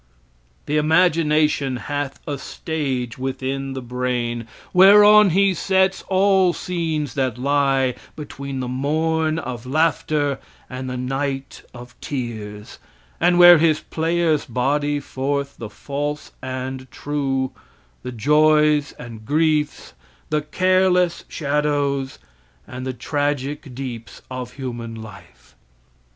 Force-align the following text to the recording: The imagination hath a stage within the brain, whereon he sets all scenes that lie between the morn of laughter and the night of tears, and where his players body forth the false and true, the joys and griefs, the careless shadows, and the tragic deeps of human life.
The 0.65 0.77
imagination 0.77 1.75
hath 1.77 2.19
a 2.27 2.39
stage 2.39 3.19
within 3.19 3.73
the 3.73 3.83
brain, 3.83 4.47
whereon 4.73 5.29
he 5.29 5.53
sets 5.53 6.01
all 6.07 6.53
scenes 6.53 7.13
that 7.13 7.37
lie 7.37 7.93
between 8.15 8.61
the 8.61 8.67
morn 8.67 9.37
of 9.37 9.67
laughter 9.67 10.39
and 10.67 10.89
the 10.89 10.97
night 10.97 11.61
of 11.71 11.93
tears, 12.01 12.79
and 13.19 13.37
where 13.37 13.59
his 13.59 13.81
players 13.81 14.43
body 14.45 14.99
forth 14.99 15.57
the 15.57 15.69
false 15.69 16.31
and 16.41 16.89
true, 16.89 17.51
the 18.01 18.11
joys 18.11 18.93
and 18.97 19.23
griefs, 19.23 19.93
the 20.31 20.41
careless 20.41 21.25
shadows, 21.27 22.17
and 22.65 22.87
the 22.87 22.93
tragic 22.93 23.75
deeps 23.75 24.23
of 24.31 24.53
human 24.53 24.95
life. 24.95 25.53